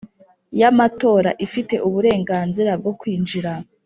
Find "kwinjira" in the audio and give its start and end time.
2.99-3.51